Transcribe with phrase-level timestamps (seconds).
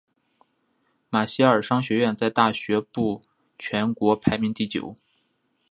[1.11, 3.21] 马歇尔商学院在大学部
[3.59, 4.95] 全国排名第九。